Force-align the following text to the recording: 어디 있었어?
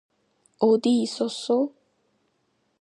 어디 0.59 1.03
있었어? 1.03 1.69